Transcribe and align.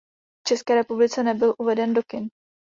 V 0.39 0.43
České 0.47 0.75
republice 0.75 1.23
nebyl 1.23 1.55
uveden 1.59 1.93
do 1.93 2.03
kin. 2.03 2.29